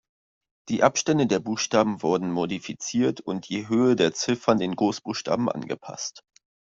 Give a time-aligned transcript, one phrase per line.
[0.69, 6.23] Die Abstände der Buchstaben wurden modifiziert und die Höhe der Ziffern den Großbuchstaben angepasst.